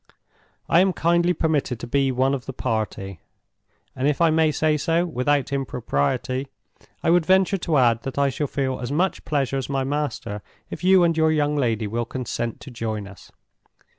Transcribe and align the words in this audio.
I 0.67 0.79
am 0.79 0.93
kindly 0.93 1.31
permitted 1.31 1.79
to 1.79 1.85
be 1.85 2.11
one 2.11 2.33
of 2.33 2.47
the 2.47 2.53
party; 2.53 3.19
and 3.95 4.07
if 4.07 4.19
I 4.19 4.31
may 4.31 4.51
say 4.51 4.75
so 4.75 5.05
without 5.05 5.53
impropriety, 5.53 6.47
I 7.03 7.11
would 7.11 7.23
venture 7.23 7.59
to 7.59 7.77
add 7.77 8.01
that 8.01 8.17
I 8.17 8.29
shall 8.29 8.47
feel 8.47 8.79
as 8.79 8.91
much 8.91 9.23
pleasure 9.25 9.57
as 9.57 9.69
my 9.69 9.83
master 9.83 10.41
if 10.71 10.83
you 10.83 11.03
and 11.03 11.15
your 11.15 11.31
young 11.31 11.55
lady 11.55 11.85
will 11.85 12.05
consent 12.05 12.59
to 12.61 12.71
join 12.71 13.05
us. 13.07 13.31